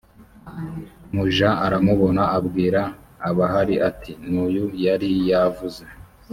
muja 1.13 1.49
aramubona 1.65 2.23
abwira 2.37 2.81
abahari 3.29 3.75
ati 3.89 4.11
n 4.29 4.31
uyu 4.45 4.65
yari 4.85 5.09
yavuze 5.29 5.83